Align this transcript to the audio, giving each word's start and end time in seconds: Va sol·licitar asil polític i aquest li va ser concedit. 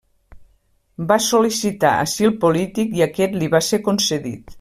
Va 1.11 1.17
sol·licitar 1.25 1.91
asil 2.05 2.33
polític 2.45 2.97
i 3.01 3.05
aquest 3.07 3.37
li 3.43 3.51
va 3.57 3.63
ser 3.69 3.81
concedit. 3.91 4.43